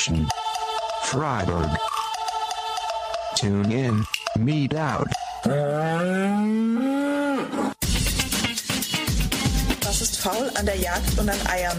[0.00, 0.28] Liberation.
[1.02, 1.68] Freiburg.
[3.36, 4.06] Tune in,
[4.38, 5.08] meet out.
[9.82, 11.78] Was ist faul an der Jagd und an Eiern?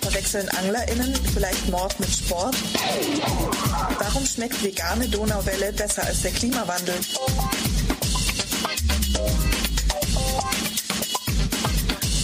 [0.00, 2.56] Verwechseln AnglerInnen vielleicht Mord mit Sport?
[3.98, 6.96] Warum schmeckt vegane Donauwelle besser als der Klimawandel?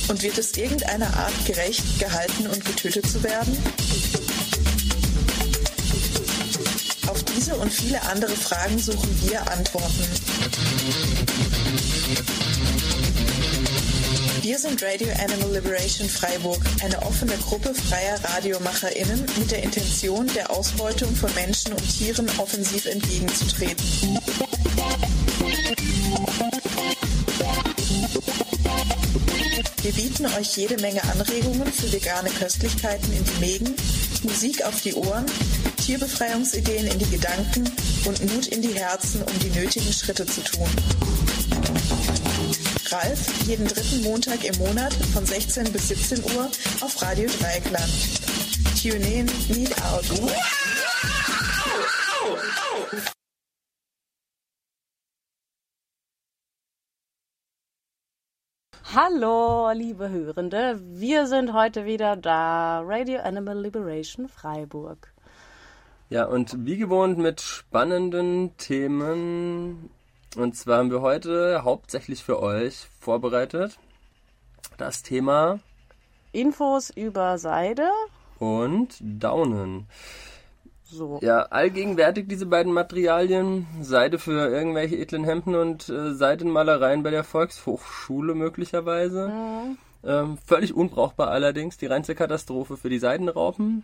[0.08, 3.56] Und wird es irgendeiner Art gerecht, gehalten und getötet zu werden?
[7.66, 10.04] Und viele andere Fragen suchen wir Antworten.
[14.40, 20.48] Wir sind Radio Animal Liberation Freiburg, eine offene Gruppe freier RadiomacherInnen mit der Intention, der
[20.48, 23.84] Ausbeutung von Menschen und Tieren offensiv entgegenzutreten.
[29.82, 33.74] Wir bieten euch jede Menge Anregungen für vegane Köstlichkeiten in die Mägen,
[34.22, 35.26] Musik auf die Ohren,
[35.86, 37.62] Tierbefreiungsideen in die Gedanken
[38.06, 40.66] und Mut in die Herzen, um die nötigen Schritte zu tun.
[42.90, 47.88] Ralf jeden dritten Montag im Monat von 16 bis 17 Uhr auf Radio Dreieckland.
[48.82, 50.04] Tune in, meet out.
[58.92, 60.80] Hallo, liebe Hörende.
[60.82, 62.80] Wir sind heute wieder da.
[62.84, 65.15] Radio Animal Liberation Freiburg.
[66.08, 69.90] Ja, und wie gewohnt mit spannenden Themen.
[70.36, 73.78] Und zwar haben wir heute hauptsächlich für euch vorbereitet
[74.76, 75.58] das Thema
[76.32, 77.88] Infos über Seide.
[78.38, 79.86] und Daunen.
[80.84, 81.18] So.
[81.22, 83.66] Ja, allgegenwärtig diese beiden Materialien.
[83.80, 89.32] Seide für irgendwelche edlen Hemden und äh, Seidenmalereien bei der Volkshochschule möglicherweise.
[90.04, 91.76] Ähm, völlig unbrauchbar allerdings.
[91.78, 93.82] Die reinste Katastrophe für die Seidenraupen.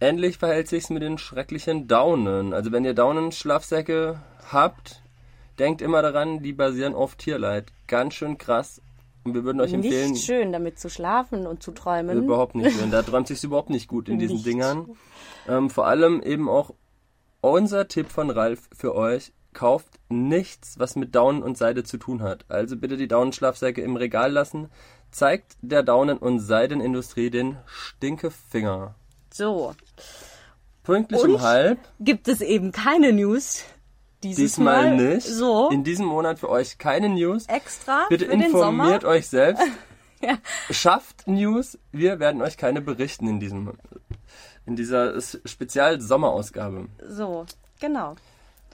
[0.00, 2.52] Ähnlich verhält sich's mit den schrecklichen Daunen.
[2.52, 5.02] Also wenn ihr Daunenschlafsäcke habt,
[5.58, 7.72] denkt immer daran, die basieren auf Tierleid.
[7.86, 8.80] Ganz schön krass.
[9.24, 12.24] Und wir würden euch empfehlen, Nicht schön, damit zu schlafen und zu träumen.
[12.24, 12.90] Überhaupt nicht schön.
[12.90, 14.46] Da träumt sich überhaupt nicht gut in diesen Nicht.
[14.46, 14.90] Dingern.
[15.48, 16.74] Ähm, vor allem eben auch
[17.40, 19.32] unser Tipp von Ralf für euch.
[19.54, 22.44] Kauft nichts, was mit Daunen und Seide zu tun hat.
[22.48, 24.68] Also bitte die Daunenschlafsäcke im Regal lassen.
[25.10, 28.96] Zeigt der Daunen- und Seidenindustrie den Stinkefinger.
[29.34, 29.74] So.
[30.84, 31.30] Pünktlich Und?
[31.34, 31.78] um halb.
[31.98, 33.64] Gibt es eben keine News.
[34.22, 34.96] Dieses Diesmal Mal.
[34.96, 35.26] nicht.
[35.26, 35.70] So.
[35.70, 37.46] In diesem Monat für euch keine News.
[37.48, 39.62] extra Bitte informiert euch selbst.
[40.20, 40.38] Ja.
[40.70, 41.78] Schafft News.
[41.92, 43.74] Wir werden euch keine berichten in diesem,
[44.64, 46.86] in dieser Spezial-Sommerausgabe.
[47.06, 47.44] So,
[47.78, 48.14] genau.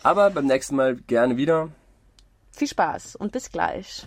[0.05, 1.71] Aber beim nächsten Mal gerne wieder.
[2.53, 4.07] Viel Spaß und bis gleich.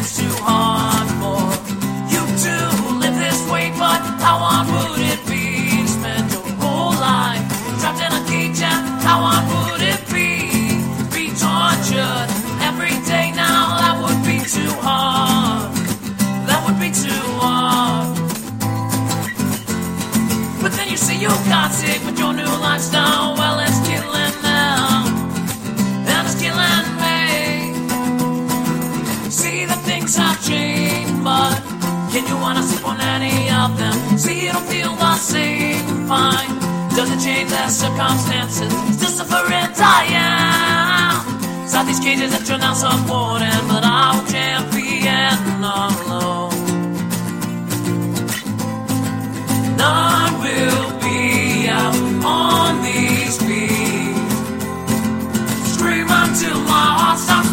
[21.79, 23.33] you got with your new lifestyle.
[23.35, 25.07] Well, it's killing them,
[26.11, 27.19] and it's killing me.
[29.29, 31.55] See the things I've changed, but
[32.11, 34.17] can you wanna sip on any of them?
[34.17, 36.59] See it'll feel the same, fine.
[36.95, 38.71] Doesn't change their circumstances.
[38.97, 41.15] Still suffering, dying.
[41.63, 46.20] Inside these cages that you're now supporting, but I will champion alone.
[53.39, 54.15] On these.
[55.73, 57.50] Scream until my heart stops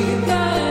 [0.00, 0.69] you got.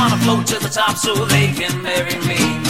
[0.00, 2.69] wanna float to the top so they can marry me.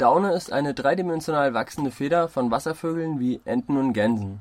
[0.00, 4.40] Daune ist eine dreidimensional wachsende Feder von Wasservögeln wie Enten und Gänsen.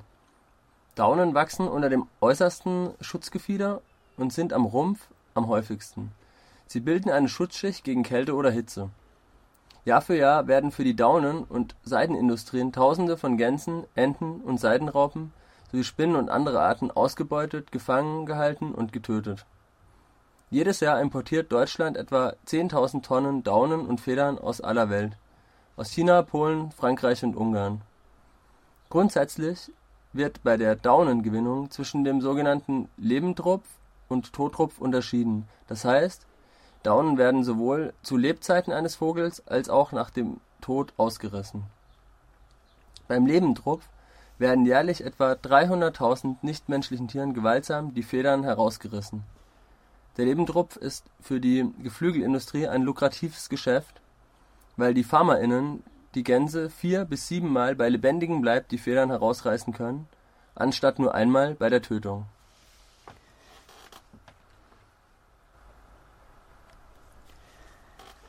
[0.96, 3.82] Daunen wachsen unter dem äußersten Schutzgefieder
[4.16, 6.14] und sind am Rumpf am häufigsten.
[6.66, 8.90] Sie bilden eine Schutzschicht gegen Kälte oder Hitze.
[9.84, 15.34] Jahr für Jahr werden für die Daunen- und Seidenindustrien Tausende von Gänsen, Enten und Seidenraupen
[15.74, 19.46] sowie Spinnen und andere Arten ausgebeutet, gefangen gehalten und getötet.
[20.52, 25.18] Jedes Jahr importiert Deutschland etwa 10.000 Tonnen Daunen und Federn aus aller Welt
[25.80, 27.80] aus China, Polen, Frankreich und Ungarn.
[28.90, 29.72] Grundsätzlich
[30.12, 33.66] wird bei der Daunengewinnung zwischen dem sogenannten Lebendrupf
[34.10, 36.26] und Totrupf unterschieden, das heißt,
[36.84, 41.64] Daunen werden sowohl zu Lebzeiten eines Vogels als auch nach dem Tod ausgerissen.
[43.08, 43.88] Beim Lebendrupf
[44.38, 49.24] werden jährlich etwa 300.000 nichtmenschlichen Tieren gewaltsam die Federn herausgerissen.
[50.18, 54.02] Der Lebendrupf ist für die Geflügelindustrie ein lukratives Geschäft,
[54.80, 55.84] weil die FarmerInnen
[56.16, 60.08] die Gänse vier bis siebenmal bei lebendigem Leib die Federn herausreißen können,
[60.56, 62.26] anstatt nur einmal bei der Tötung.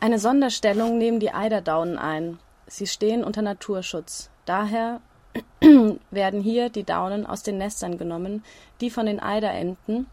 [0.00, 2.38] Eine Sonderstellung nehmen die Eiderdaunen ein.
[2.66, 4.30] Sie stehen unter Naturschutz.
[4.46, 5.00] Daher
[6.10, 8.42] werden hier die Daunen aus den Nestern genommen,
[8.80, 10.06] die von den Eiderenten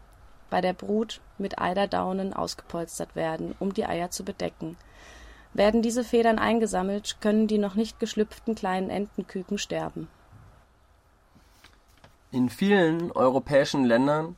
[0.50, 4.76] bei der Brut mit Eiderdaunen ausgepolstert werden, um die Eier zu bedecken.
[5.58, 10.06] Werden diese Federn eingesammelt, können die noch nicht geschlüpften kleinen Entenküken sterben.
[12.30, 14.36] In vielen europäischen Ländern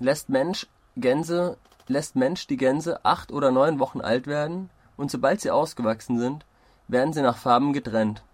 [0.00, 0.66] lässt Mensch
[0.96, 6.18] Gänse lässt Mensch die Gänse acht oder neun Wochen alt werden und sobald sie ausgewachsen
[6.18, 6.44] sind,
[6.88, 8.24] werden sie nach Farben getrennt.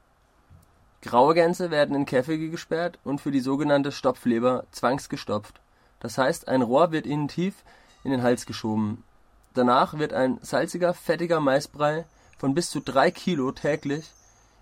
[1.03, 5.61] Graue Gänse werden in Käfige gesperrt und für die sogenannte Stopfleber zwangsgestopft.
[6.01, 7.65] Das heißt, ein Rohr wird ihnen tief
[8.03, 9.05] in den Hals geschoben.
[9.55, 12.07] Danach wird ein salziger, fettiger Maisbrei
[12.39, 14.11] von bis zu drei Kilo täglich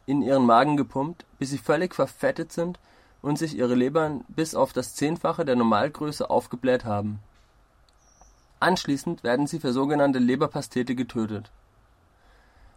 [0.07, 2.79] in ihren Magen gepumpt, bis sie völlig verfettet sind
[3.23, 7.21] und sich ihre Lebern bis auf das Zehnfache der Normalgröße aufgebläht haben.
[8.59, 11.51] Anschließend werden sie für sogenannte Leberpastete getötet.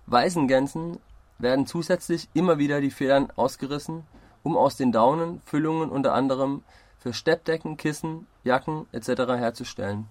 [0.05, 0.99] Waisengänsen
[1.39, 4.03] werden zusätzlich immer wieder die Federn ausgerissen,
[4.43, 6.63] um aus den Daunen Füllungen unter anderem
[6.99, 9.33] für Steppdecken, Kissen, Jacken etc.
[9.33, 10.07] herzustellen.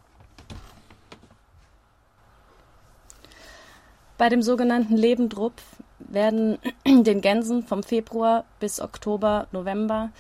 [4.23, 5.61] Bei dem sogenannten Lebendrupf
[5.99, 10.11] werden den Gänsen vom Februar bis Oktober, November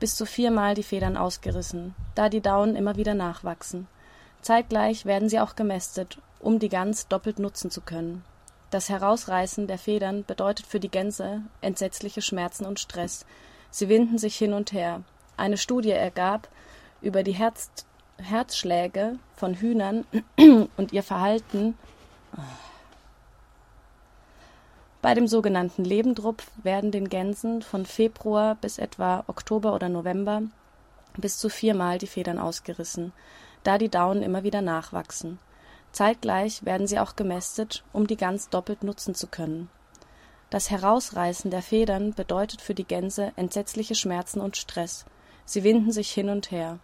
[0.00, 3.86] bis zu viermal die Federn ausgerissen, da die Daunen immer wieder nachwachsen.
[4.42, 8.24] Zeitgleich werden sie auch gemästet, um die Gans doppelt nutzen zu können.
[8.72, 13.24] Das Herausreißen der Federn bedeutet für die Gänse entsetzliche Schmerzen und Stress.
[13.70, 15.02] Sie winden sich hin und her.
[15.36, 16.48] Eine Studie ergab
[17.02, 17.70] über die Herz
[18.16, 20.06] Herzschläge von Hühnern
[20.76, 21.78] und ihr Verhalten.
[25.04, 30.44] Bei dem sogenannten Lebendrupf werden den Gänsen von Februar bis etwa Oktober oder November
[31.18, 33.12] bis zu viermal die Federn ausgerissen
[33.64, 35.38] da die Daunen immer wieder nachwachsen.
[35.92, 39.68] Zeitgleich werden sie auch gemästet, um die Gans doppelt nutzen zu können.
[40.48, 45.04] Das Herausreißen der Federn bedeutet für die Gänse entsetzliche Schmerzen und Stress.
[45.44, 46.78] Sie winden sich hin und her.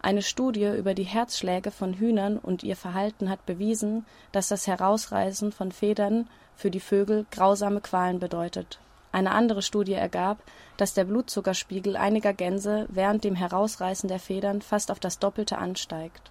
[0.00, 5.52] Eine Studie über die Herzschläge von Hühnern und ihr Verhalten hat bewiesen, dass das Herausreißen
[5.52, 8.80] von Federn für die Vögel grausame Qualen bedeutet.
[9.12, 10.42] Eine andere Studie ergab,
[10.76, 16.30] dass der Blutzuckerspiegel einiger Gänse während dem Herausreißen der Federn fast auf das Doppelte ansteigt.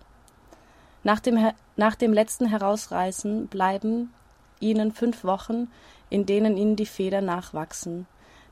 [1.03, 4.13] Nach dem, nach dem letzten Herausreißen bleiben
[4.59, 5.67] ihnen fünf Wochen,
[6.09, 8.07] in denen ihnen die Federn nachwachsen.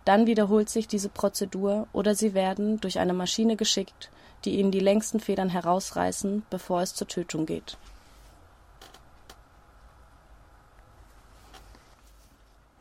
[0.06, 4.10] Dann wiederholt sich diese Prozedur oder sie werden durch eine Maschine geschickt,
[4.46, 7.78] die ihnen die längsten Federn herausreißen, bevor es zur Tötung geht.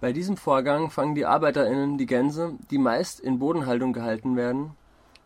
[0.02, 4.72] Bei diesem Vorgang fangen die ArbeiterInnen die Gänse, die meist in Bodenhaltung gehalten werden,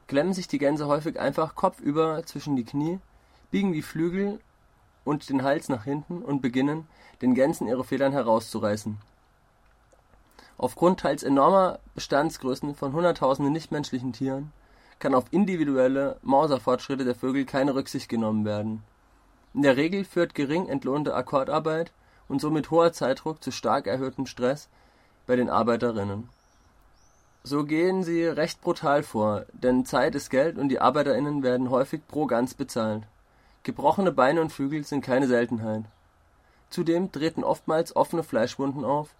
[0.06, 2.98] klemmen sich die Gänse häufig einfach kopfüber zwischen die Knie,
[3.50, 4.38] biegen die Flügel
[5.02, 6.86] und den Hals nach hinten und beginnen,
[7.22, 8.98] den Gänsen ihre Federn herauszureißen.
[10.58, 14.52] Aufgrund teils enormer Bestandsgrößen von hunderttausenden nichtmenschlichen Tieren
[14.98, 18.82] kann auf individuelle Mauserfortschritte der Vögel keine Rücksicht genommen werden.
[19.54, 21.92] In der Regel führt gering entlohnte Akkordarbeit
[22.28, 24.68] und somit hoher Zeitdruck zu stark erhöhtem Stress
[25.26, 26.28] bei den Arbeiterinnen.
[27.42, 32.06] So gehen sie recht brutal vor, denn Zeit ist Geld und die Arbeiterinnen werden häufig
[32.08, 33.04] pro Gans bezahlt.
[33.62, 35.84] Gebrochene Beine und Flügel sind keine Seltenheit.
[36.70, 39.14] Zudem treten oftmals offene Fleischwunden auf,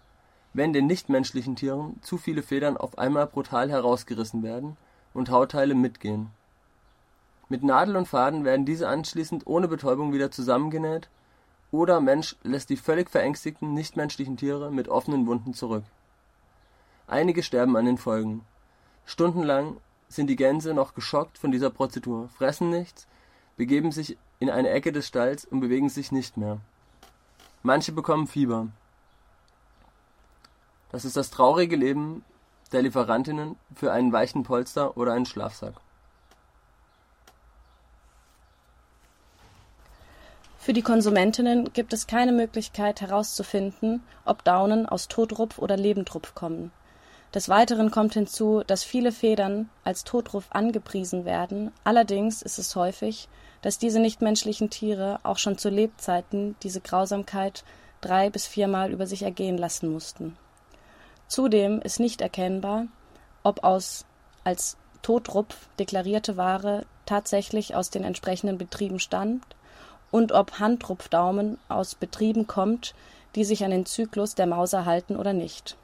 [0.53, 4.75] wenn den nichtmenschlichen Tieren zu viele Federn auf einmal brutal herausgerissen werden
[5.13, 6.29] und Hautteile mitgehen.
[7.49, 11.09] Mit Nadel und Faden werden diese anschließend ohne Betäubung wieder zusammengenäht
[11.71, 15.83] oder Mensch lässt die völlig verängstigten nichtmenschlichen Tiere mit offenen Wunden zurück.
[17.07, 18.45] Einige sterben an den Folgen.
[19.05, 19.77] Stundenlang
[20.09, 23.07] sind die Gänse noch geschockt von dieser Prozedur, fressen nichts,
[23.55, 26.59] begeben sich in eine Ecke des Stalls und bewegen sich nicht mehr.
[27.63, 28.67] Manche bekommen Fieber.
[30.91, 32.23] Das ist das traurige Leben
[32.71, 35.75] der Lieferantinnen für einen weichen Polster oder einen Schlafsack.
[40.67, 46.73] Für die Konsumentinnen gibt es keine Möglichkeit herauszufinden, ob Daunen aus Totrupf oder Lebendrupf kommen.
[47.33, 53.29] Des Weiteren kommt hinzu, dass viele Federn als Totrupf angepriesen werden, allerdings ist es häufig,
[53.61, 57.63] dass diese nichtmenschlichen Tiere auch schon zu Lebzeiten diese Grausamkeit
[58.01, 60.35] drei bis viermal über sich ergehen lassen mussten.
[61.29, 62.87] Zudem ist nicht erkennbar,
[63.41, 64.03] ob aus
[64.43, 69.45] als Totrupf deklarierte Ware tatsächlich aus den entsprechenden Betrieben stammt
[70.11, 72.93] und ob Handrupfdaumen aus Betrieben kommt,
[73.35, 75.77] die sich an den Zyklus der Mauser halten oder nicht.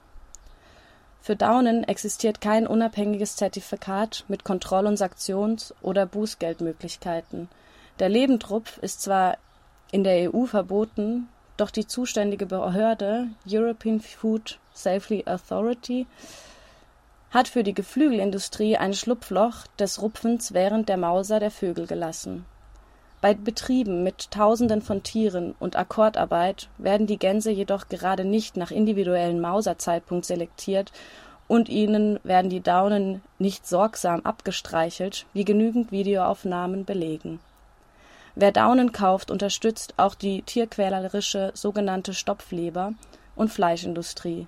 [1.21, 7.47] Für Daunen existiert kein unabhängiges Zertifikat mit Kontroll- und Sanktions- oder Bußgeldmöglichkeiten.
[7.99, 9.37] Der Lebendrupf ist zwar
[9.91, 16.07] in der EU verboten, doch die zuständige Behörde European Food Safety Authority
[17.29, 22.45] hat für die Geflügelindustrie ein Schlupfloch des Rupfens während der Mauser der Vögel gelassen.
[23.23, 28.69] Bei Betrieben mit Tausenden von Tieren und Akkordarbeit werden die Gänse jedoch gerade nicht nach
[28.69, 30.91] individuellen Mauserzeitpunkt selektiert
[31.47, 37.39] und ihnen werden die Daunen nicht sorgsam abgestreichelt, wie genügend Videoaufnahmen belegen.
[38.35, 42.91] Wer Daunen kauft, unterstützt auch die tierquälerische sogenannte Stopfleber
[43.37, 44.47] und Fleischindustrie.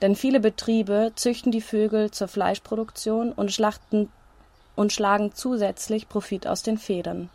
[0.00, 4.08] Denn viele Betriebe züchten die Vögel zur Fleischproduktion und schlachten
[4.76, 7.28] und schlagen zusätzlich Profit aus den Federn.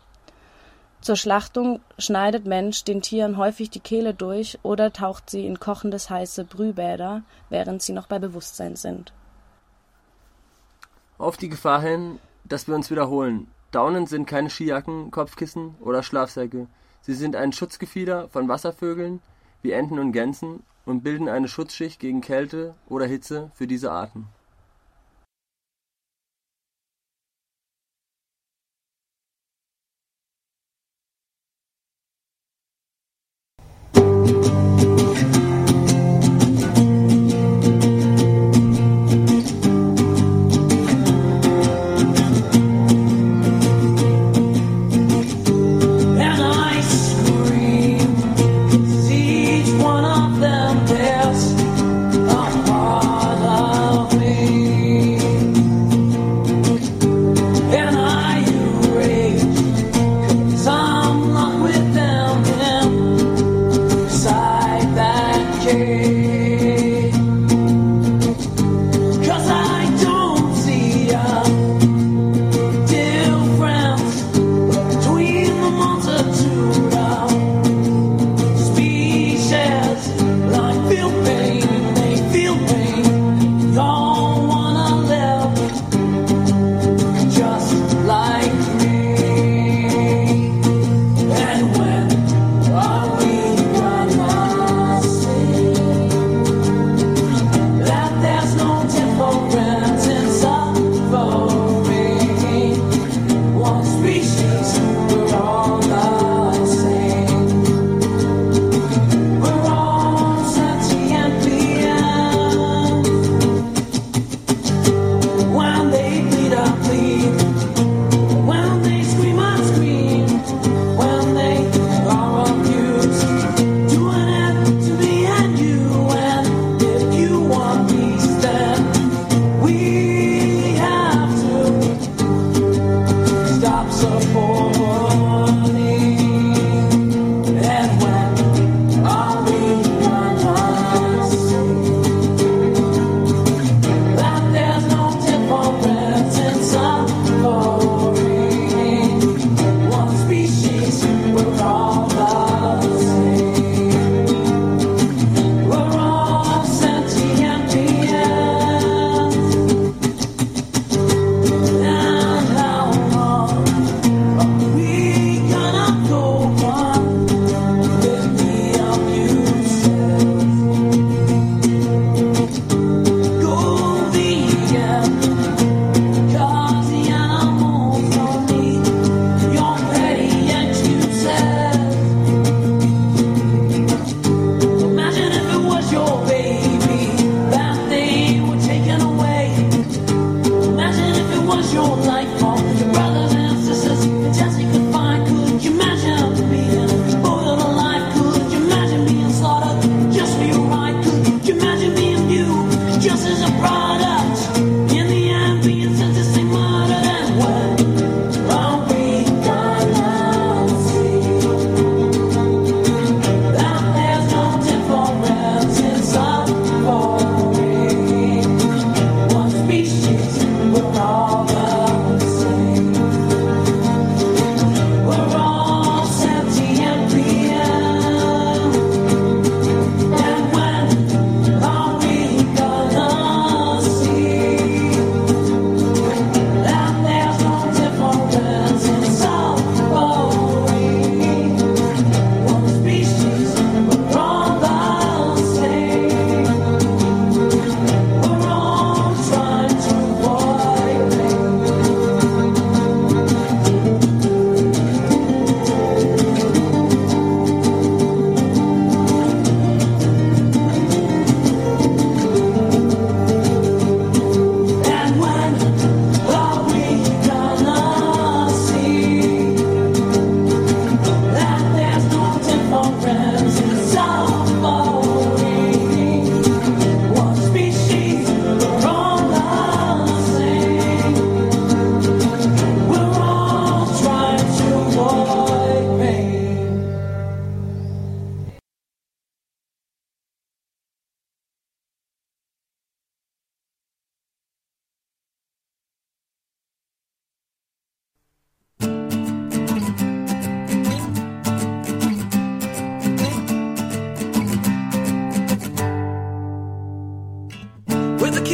[1.00, 6.10] Zur Schlachtung schneidet Mensch den Tieren häufig die Kehle durch oder taucht sie in kochendes
[6.10, 9.12] heiße Brühbäder, während sie noch bei Bewusstsein sind.
[11.18, 13.48] Auf die Gefahr hin, dass wir uns wiederholen.
[13.70, 16.66] Daunen sind keine Skijacken, Kopfkissen oder Schlafsäcke.
[17.02, 19.20] Sie sind ein Schutzgefieder von Wasservögeln
[19.62, 24.26] wie Enten und Gänsen und bilden eine Schutzschicht gegen Kälte oder Hitze für diese Arten.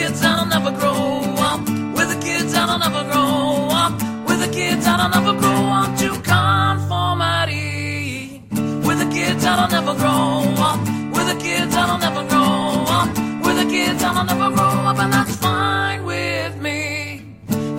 [0.05, 0.93] Kids that'll never grow
[1.49, 1.61] up.
[1.97, 3.93] We're the kids that'll never grow up.
[4.29, 8.43] We're the kids that'll never grow up to conformity.
[8.85, 10.79] We're the kids that'll never grow up.
[11.14, 13.09] We're the kids that'll never grow up.
[13.45, 17.23] We're the kids that'll never grow up, and that's fine with me.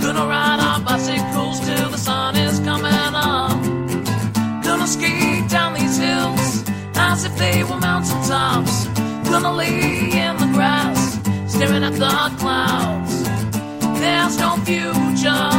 [0.02, 3.52] Gonna ride our bicycles till the sun is coming up.
[4.64, 6.64] Gonna skate down these hills
[6.96, 8.88] as if they were mountain tops.
[9.30, 10.45] Gonna lay in the
[11.86, 13.24] at the clouds.
[14.00, 15.52] There's no future,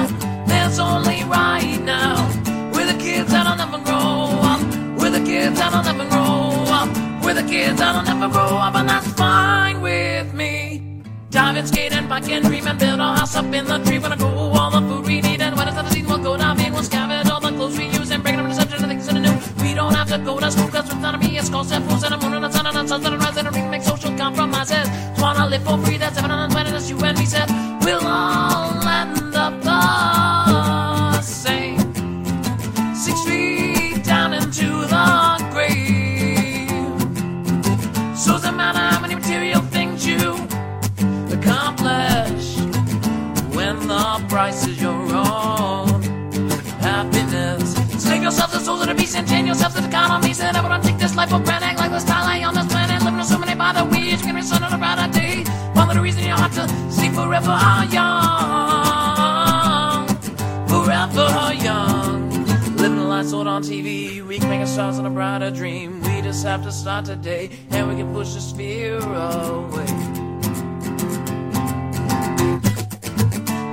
[0.46, 2.16] there's only right now.
[2.72, 4.60] We're the kids that'll never grow up.
[4.98, 6.88] We're the kids that'll never grow up.
[7.24, 11.02] We're the kids that'll never grow up, and that's fine with me.
[11.30, 12.08] Diving, skating,
[12.42, 13.98] dream and build a house up in the tree.
[13.98, 16.18] When I grow all the food we need, and when it's not the season, we'll
[16.18, 16.72] go diving.
[16.72, 19.06] We'll scavenge all the clothes we use and break it them into subject and things
[19.06, 19.62] that are new.
[19.62, 22.18] We don't have to go to school, cause with me, it's called fools and a
[22.18, 23.55] moon and a sun and a sun and rise and
[24.26, 24.88] social compromises.
[24.88, 27.48] Just wanna live for free, that's 720, that's you and me said.
[27.82, 31.78] We'll all end up the same.
[32.94, 36.68] Six feet down into the grave.
[38.16, 40.34] So doesn't matter how many material things you
[41.36, 42.58] accomplish
[43.54, 46.02] when the price is your own
[46.80, 47.74] happiness.
[48.02, 50.32] Slave yourself to souls of the beast and chain yourself to the economy.
[50.32, 51.75] Said I wouldn't take this life for granted
[56.56, 57.58] to sleep forever
[57.92, 58.06] young.
[60.66, 62.30] Forever young.
[62.76, 64.26] Living a life sold on TV.
[64.26, 66.00] We can make a stars on a brighter dream.
[66.00, 69.90] We just have to start today and we can push the fear away.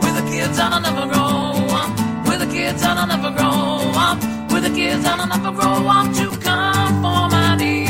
[0.01, 1.89] We're the kids that'll never grow up.
[2.27, 4.21] We're the kids that'll never grow up.
[4.51, 7.85] We're the kids that'll never grow up to conformity.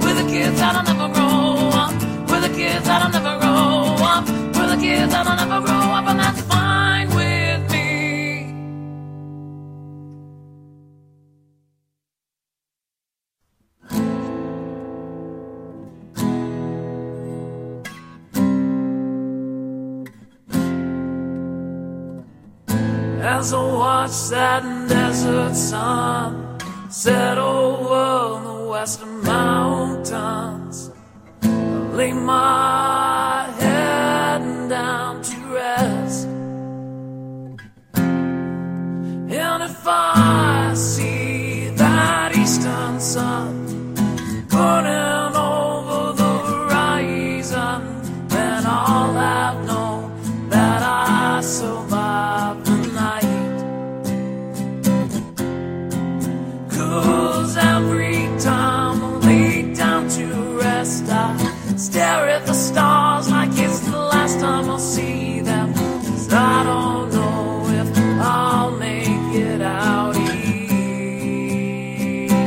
[0.00, 1.83] We're the kids that'll never grow up.
[2.44, 4.28] We're the kids that'll never grow up.
[4.28, 8.52] We're the kids that'll never grow up, and that's fine with me.
[23.22, 26.58] As I watch that desert sun
[26.90, 30.90] set over the western mountains,
[31.94, 36.26] lay my head down to rest.
[39.30, 40.13] And if I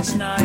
[0.07, 0.36] last night.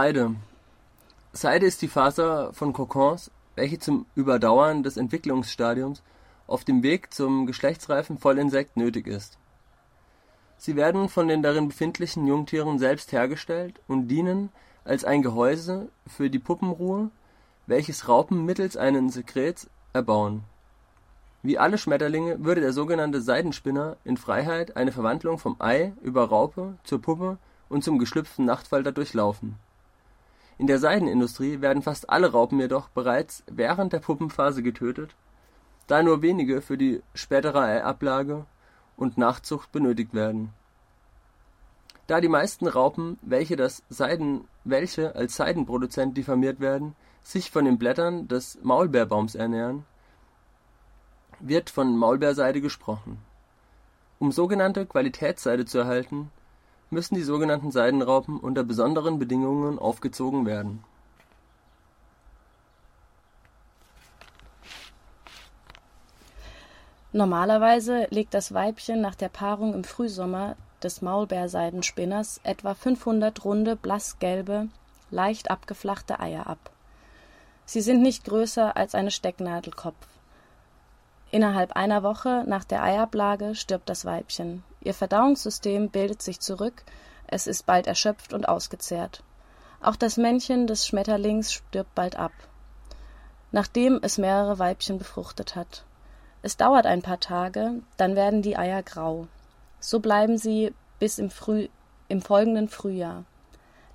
[0.00, 0.34] Seide.
[1.34, 6.02] Seide ist die Faser von Kokons, welche zum Überdauern des Entwicklungsstadiums
[6.46, 9.36] auf dem Weg zum geschlechtsreifen Vollinsekt nötig ist.
[10.56, 14.48] Sie werden von den darin befindlichen Jungtieren selbst hergestellt und dienen
[14.86, 17.10] als ein Gehäuse für die Puppenruhe,
[17.66, 20.44] welches Raupen mittels eines Sekrets erbauen.
[21.42, 26.78] Wie alle Schmetterlinge würde der sogenannte Seidenspinner in Freiheit eine Verwandlung vom Ei über Raupe
[26.84, 27.36] zur Puppe
[27.68, 29.56] und zum geschlüpften Nachtfalter durchlaufen.
[30.60, 35.14] In der Seidenindustrie werden fast alle Raupen jedoch bereits während der Puppenphase getötet,
[35.86, 38.44] da nur wenige für die spätere Eiablage
[38.94, 40.52] und Nachzucht benötigt werden.
[42.08, 43.56] Da die meisten Raupen, welche
[45.14, 49.86] als Seidenproduzent diffamiert werden, sich von den Blättern des Maulbeerbaums ernähren,
[51.38, 53.16] wird von Maulbeerseide gesprochen.
[54.18, 56.30] Um sogenannte Qualitätsseide zu erhalten,
[56.90, 60.84] müssen die sogenannten Seidenraupen unter besonderen Bedingungen aufgezogen werden.
[67.12, 74.68] Normalerweise legt das Weibchen nach der Paarung im Frühsommer des Maulbeerseidenspinners etwa 500 runde, blassgelbe,
[75.10, 76.70] leicht abgeflachte Eier ab.
[77.66, 80.06] Sie sind nicht größer als eine Stecknadelkopf.
[81.32, 84.62] Innerhalb einer Woche nach der Eiablage stirbt das Weibchen.
[84.82, 86.84] Ihr Verdauungssystem bildet sich zurück,
[87.26, 89.22] es ist bald erschöpft und ausgezehrt.
[89.82, 92.32] Auch das Männchen des Schmetterlings stirbt bald ab,
[93.52, 95.84] nachdem es mehrere Weibchen befruchtet hat.
[96.42, 99.26] Es dauert ein paar Tage, dann werden die Eier grau.
[99.78, 101.68] So bleiben sie bis im, Früh,
[102.08, 103.24] im folgenden Frühjahr.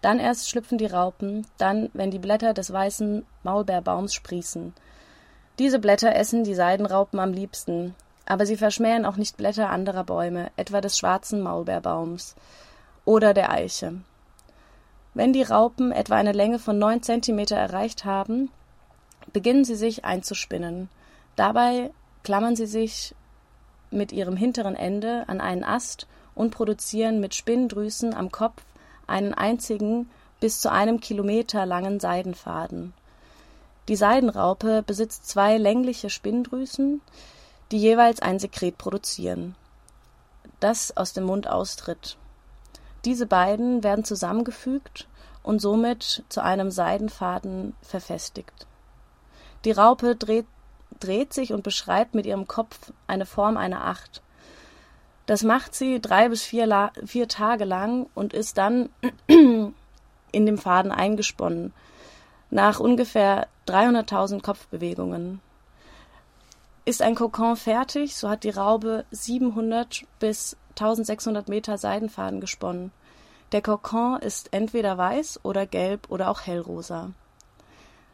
[0.01, 4.73] Dann erst schlüpfen die Raupen, dann, wenn die Blätter des weißen Maulbeerbaums sprießen.
[5.57, 7.95] Diese Blätter essen die Seidenraupen am liebsten,
[8.26, 12.36] aber sie verschmähen auch nicht Blätter anderer Bäume, etwa des schwarzen Maulbeerbaums
[13.05, 14.01] oder der Eiche.
[15.13, 18.49] Wenn die Raupen etwa eine Länge von neun Zentimeter erreicht haben,
[19.32, 20.89] beginnen sie sich einzuspinnen.
[21.36, 21.91] Dabei
[22.23, 23.15] klammern sie sich
[23.91, 28.61] mit ihrem hinteren Ende an einen Ast und produzieren mit Spinndrüsen am Kopf
[29.07, 30.09] einen einzigen
[30.39, 32.93] bis zu einem Kilometer langen Seidenfaden.
[33.88, 37.01] Die Seidenraupe besitzt zwei längliche Spinndrüsen,
[37.72, 39.55] die jeweils ein Sekret produzieren,
[40.59, 42.18] das aus dem Mund austritt.
[43.05, 45.07] Diese beiden werden zusammengefügt
[45.43, 48.66] und somit zu einem Seidenfaden verfestigt.
[49.63, 50.47] Die Raupe dreht,
[50.99, 54.22] dreht sich und beschreibt mit ihrem Kopf eine Form einer Acht.
[55.26, 58.89] Das macht sie drei bis vier, La vier Tage lang und ist dann
[59.28, 59.74] in
[60.32, 61.74] dem Faden eingesponnen,
[62.51, 65.41] nach ungefähr 300.000 Kopfbewegungen.
[66.88, 72.91] Ist ein Kokon fertig, so hat die Raube 700 bis 1600 Meter Seidenfaden gesponnen.
[73.51, 77.11] Der Kokon ist entweder weiß oder gelb oder auch hellrosa.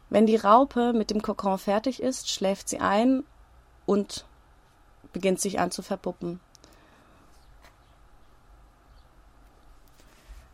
[0.08, 3.24] Wenn die Raupe mit dem Kokon fertig ist, schläft sie ein
[3.84, 4.24] und
[5.12, 6.40] beginnt sich an zu verpuppen.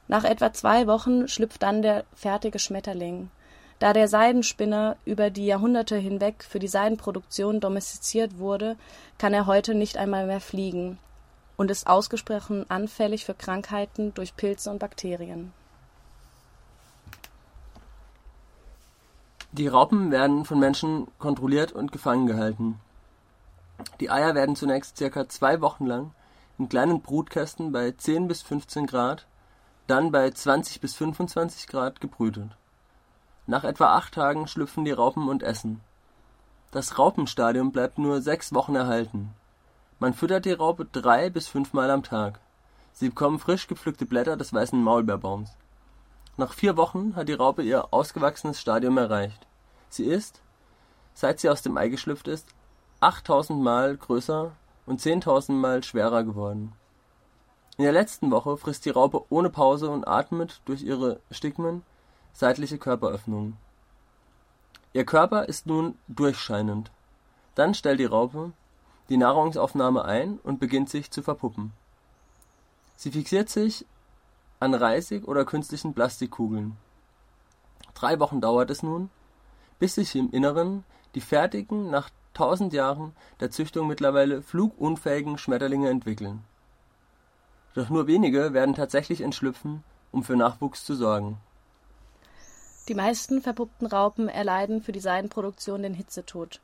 [0.08, 3.30] Nach etwa zwei Wochen schlüpft dann der fertige Schmetterling.
[3.78, 8.76] Da der Seidenspinner über die Jahrhunderte hinweg für die Seidenproduktion domestiziert wurde,
[9.18, 10.98] kann er heute nicht einmal mehr fliegen
[11.56, 15.52] und ist ausgesprochen anfällig für Krankheiten durch Pilze und Bakterien.
[19.52, 22.80] Die Raupen werden von Menschen kontrolliert und gefangen gehalten.
[24.00, 26.10] Die Eier werden zunächst circa zwei Wochen lang
[26.58, 29.26] in kleinen Brutkästen bei 10 bis 15 Grad,
[29.86, 32.50] dann bei 20 bis 25 Grad gebrütet.
[33.48, 35.80] Nach etwa acht Tagen schlüpfen die Raupen und essen.
[36.70, 39.32] Das Raupenstadium bleibt nur sechs Wochen erhalten.
[39.98, 42.40] Man füttert die Raupe drei bis fünfmal am Tag.
[42.92, 45.56] Sie bekommen frisch gepflückte Blätter des weißen Maulbeerbaums.
[46.36, 49.46] Nach vier Wochen hat die Raupe ihr ausgewachsenes Stadium erreicht.
[49.88, 50.42] Sie ist,
[51.14, 52.48] seit sie aus dem Ei geschlüpft ist,
[53.00, 54.52] 8000 Mal größer
[54.84, 56.74] und 10.000 Mal schwerer geworden.
[57.78, 61.82] In der letzten Woche frisst die Raupe ohne Pause und atmet durch ihre Stigmen
[62.38, 63.56] seitliche Körperöffnungen.
[64.92, 66.92] Ihr Körper ist nun durchscheinend.
[67.56, 68.52] Dann stellt die Raupe
[69.08, 71.72] die Nahrungsaufnahme ein und beginnt sich zu verpuppen.
[72.94, 73.86] Sie fixiert sich
[74.60, 76.76] an Reisig oder künstlichen Plastikkugeln.
[77.94, 79.10] Drei Wochen dauert es nun,
[79.80, 80.84] bis sich im Inneren
[81.16, 86.44] die fertigen, nach tausend Jahren der Züchtung mittlerweile flugunfähigen Schmetterlinge entwickeln.
[87.74, 89.82] Doch nur wenige werden tatsächlich entschlüpfen,
[90.12, 91.38] um für Nachwuchs zu sorgen.
[92.88, 96.60] Die meisten verpuppten Raupen erleiden für die Seidenproduktion den Hitzetod.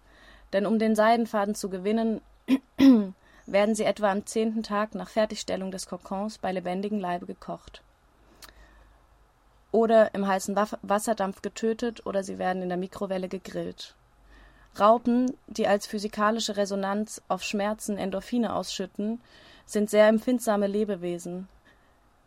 [0.55, 2.23] Denn um den Seidenfaden zu gewinnen,
[3.47, 7.83] werden sie etwa am zehnten Tag nach Fertigstellung des Kokons bei lebendigem Leibe gekocht.
[9.71, 13.95] Oder im heißen Wasserdampf getötet oder sie werden in der Mikrowelle gegrillt.
[14.81, 19.21] Raupen, die als physikalische Resonanz auf Schmerzen Endorphine ausschütten,
[19.67, 21.49] sind sehr empfindsame Lebewesen.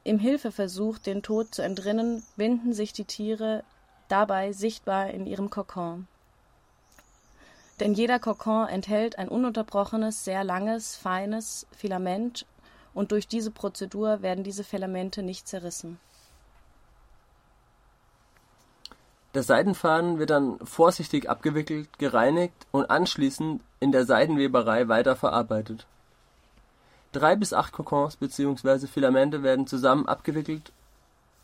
[0.04, 3.64] Im Hilfeversuch, den Tod zu entrinnen, binden sich die Tiere
[4.08, 6.08] dabei sichtbar in ihrem Kokon.
[7.80, 12.46] Denn jeder Kokon enthält ein ununterbrochenes, sehr langes, feines Filament
[12.94, 16.00] und durch diese Prozedur werden diese Filamente nicht zerrissen.
[19.36, 25.86] Der Seidenfaden wird dann vorsichtig abgewickelt, gereinigt und anschließend in der Seidenweberei weiterverarbeitet.
[27.12, 28.88] Drei bis acht Kokons bzw.
[28.88, 30.72] Filamente werden zusammen abgewickelt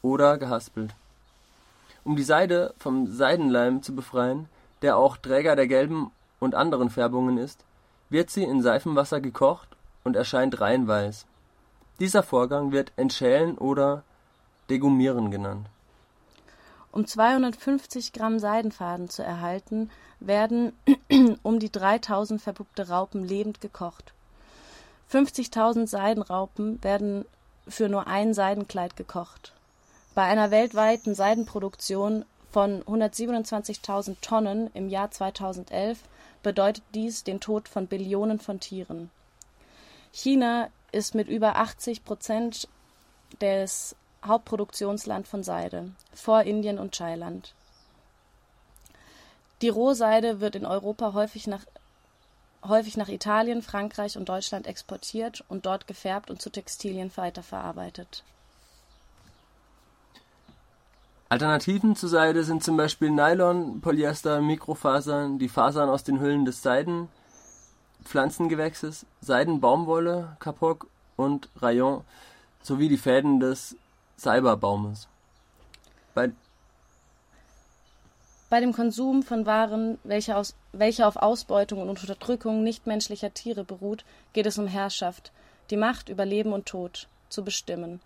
[0.01, 0.95] oder gehaspelt.
[2.03, 4.49] Um die Seide vom Seidenleim zu befreien,
[4.81, 7.63] der auch Träger der gelben und anderen Färbungen ist,
[8.09, 9.69] wird sie in Seifenwasser gekocht
[10.03, 11.25] und erscheint rein weiß.
[11.99, 14.03] Dieser Vorgang wird Entschälen oder
[14.69, 15.67] Degumieren genannt.
[16.91, 19.89] Um 250 Gramm Seidenfaden zu erhalten,
[20.19, 20.73] werden
[21.43, 24.13] um die 3000 verpuppte Raupen lebend gekocht.
[25.11, 27.25] 50.000 Seidenraupen werden
[27.67, 29.53] für nur ein Seidenkleid gekocht.
[30.15, 35.97] Bei einer weltweiten Seidenproduktion von 127.000 Tonnen im Jahr 2011
[36.43, 39.09] bedeutet dies den Tod von Billionen von Tieren.
[40.11, 42.67] China ist mit über 80 Prozent
[43.41, 47.55] des Hauptproduktionsland von Seide, vor Indien und Thailand.
[49.63, 51.65] Die Rohseide wird in Europa häufig nach,
[52.63, 58.23] häufig nach Italien, Frankreich und Deutschland exportiert und dort gefärbt und zu Textilien weiterverarbeitet.
[61.29, 66.61] Alternativen zur Seide sind zum Beispiel Nylon, Polyester, Mikrofasern, die Fasern aus den Hüllen des
[66.61, 72.03] Seidenpflanzengewächses, Seidenbaumwolle, Kapok und Rayon
[72.61, 73.75] sowie die Fäden des
[74.17, 75.07] Seiberbaumes.
[76.13, 76.31] Bei
[78.49, 84.05] Bei dem Konsum von Waren, welche, aus, welche auf Ausbeutung und Unterdrückung nichtmenschlicher Tiere beruht,
[84.33, 85.31] geht es um Herrschaft,
[85.71, 87.99] die Macht über Leben und Tod zu bestimmen.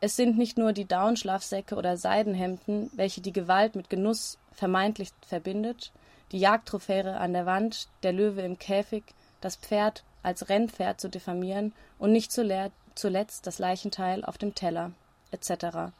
[0.00, 5.92] Es sind nicht nur die Daunenschlafsäcke oder Seidenhemden, welche die Gewalt mit Genuss vermeintlich verbindet,
[6.32, 9.04] die Jagdtrophäe an der Wand, der Löwe im Käfig,
[9.40, 14.92] das Pferd als Rennpferd zu diffamieren und nicht zuletzt das Leichenteil auf dem Teller,
[15.30, 15.92] etc.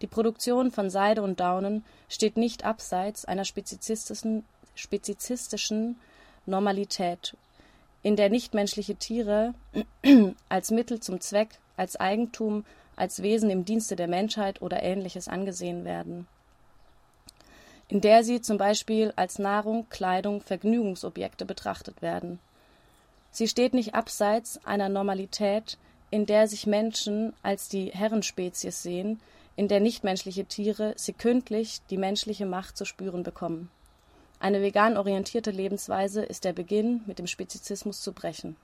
[0.00, 4.44] Die Produktion von Seide und Daunen steht nicht abseits einer spezifistischen,
[4.74, 5.98] spezifistischen
[6.46, 7.36] Normalität,
[8.02, 9.54] in der nichtmenschliche Tiere
[10.48, 12.64] als Mittel zum Zweck, als Eigentum
[13.02, 16.28] als Wesen im Dienste der Menschheit oder ähnliches angesehen werden,
[17.88, 22.38] in der sie zum Beispiel als Nahrung, Kleidung, Vergnügungsobjekte betrachtet werden.
[23.32, 25.78] Sie steht nicht abseits einer Normalität,
[26.10, 29.20] in der sich Menschen als die Herrenspezies sehen,
[29.56, 33.68] in der nichtmenschliche Tiere sekündlich die menschliche Macht zu spüren bekommen.
[34.38, 38.56] Eine vegan orientierte Lebensweise ist der Beginn, mit dem Spezizismus zu brechen.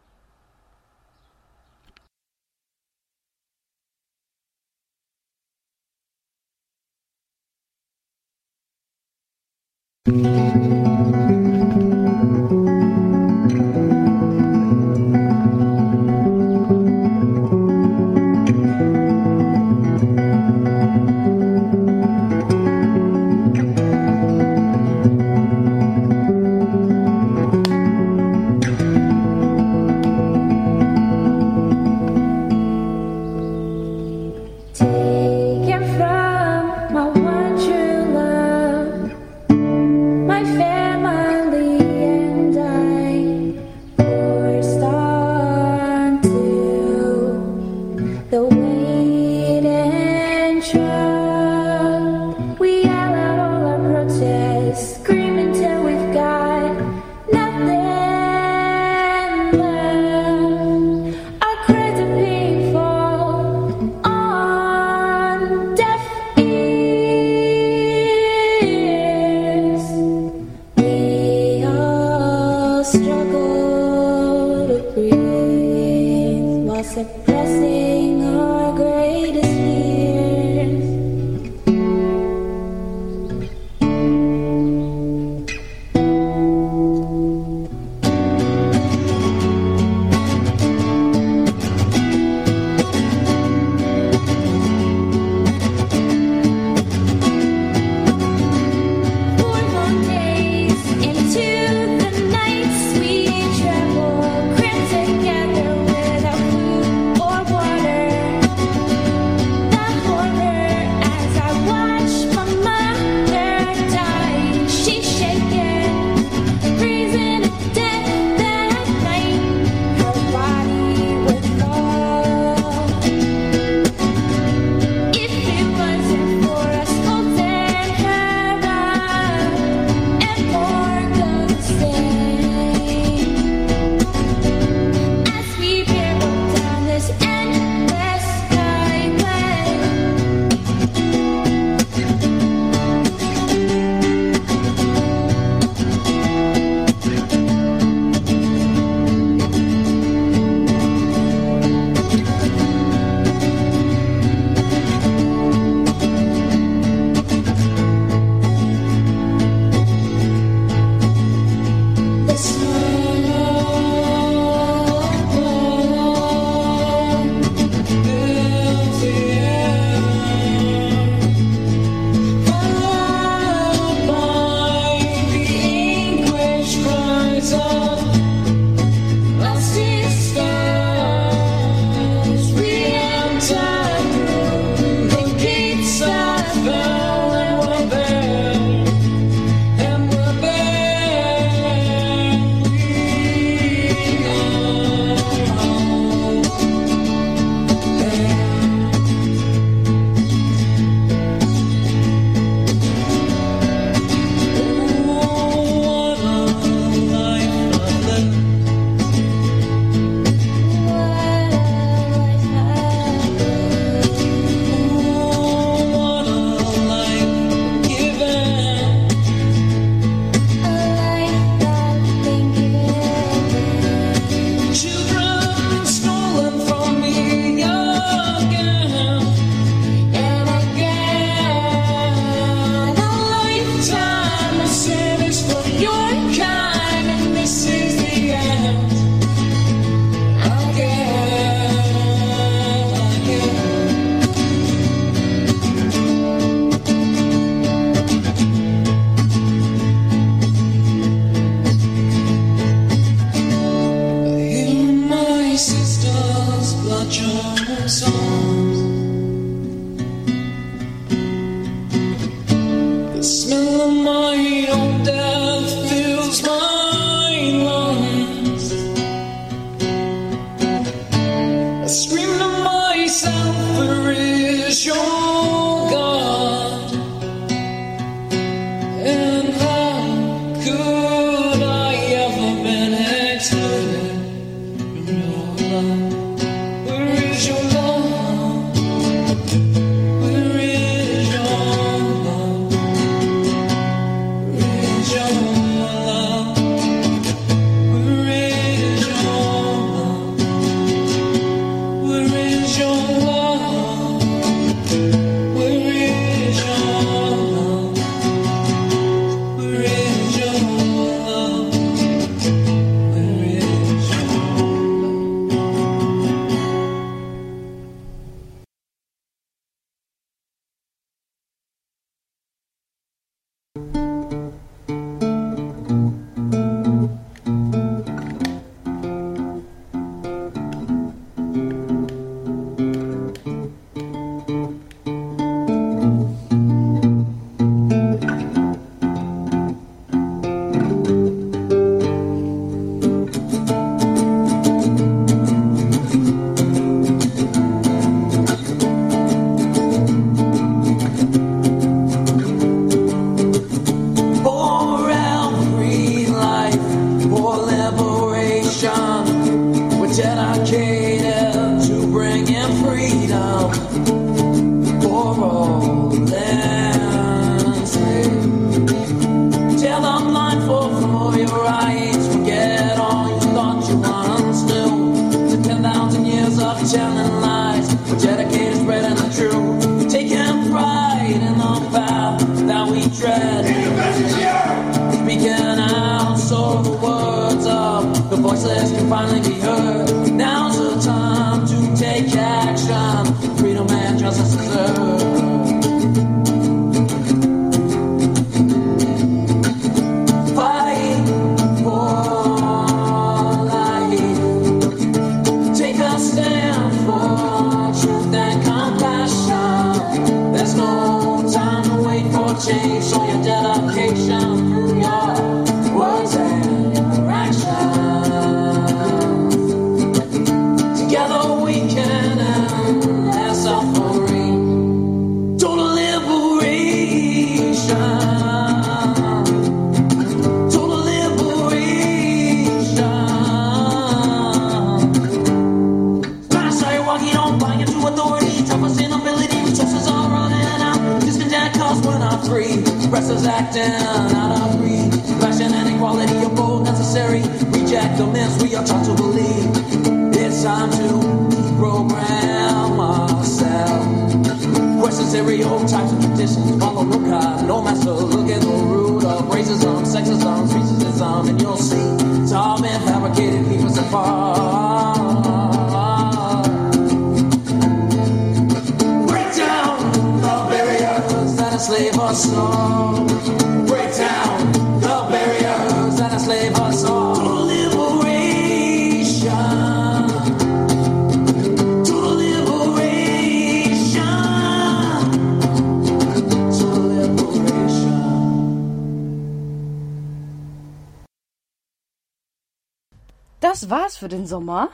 [494.29, 494.89] Für den Sommer.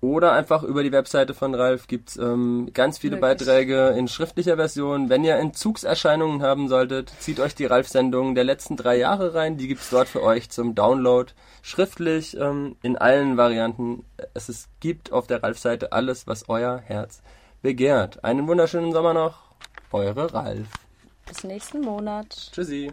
[0.00, 3.38] Oder einfach über die Webseite von Ralf gibt's ähm, ganz viele Möglich.
[3.38, 5.10] Beiträge in schriftlicher Version.
[5.10, 9.58] Wenn ihr Entzugserscheinungen haben solltet, zieht euch die Ralf-Sendungen der letzten drei Jahre rein.
[9.58, 11.30] Die gibt's dort für euch zum Download.
[11.60, 14.04] Schriftlich ähm, in allen Varianten.
[14.32, 17.20] Es ist, gibt auf der Ralf-Seite alles, was euer Herz
[17.60, 18.24] begehrt.
[18.24, 19.50] Einen wunderschönen Sommer noch.
[19.92, 20.68] Eure Ralf.
[21.26, 22.50] Bis nächsten Monat.
[22.52, 22.90] Tschüssi.